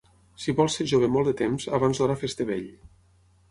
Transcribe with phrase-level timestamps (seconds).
[0.45, 2.67] Si vols ser jove molt de temps, abans d'hora fes-te vell.